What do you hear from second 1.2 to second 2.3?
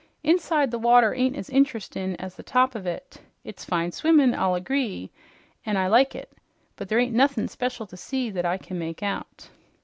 as interestin'